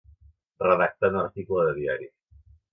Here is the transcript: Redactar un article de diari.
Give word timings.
Redactar 0.63 1.11
un 1.15 1.19
article 1.25 1.69
de 1.69 1.79
diari. 1.79 2.11